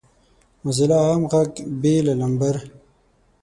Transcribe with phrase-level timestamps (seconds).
[0.63, 1.51] موزیلا عام غږ
[1.81, 2.55] بې له نمبر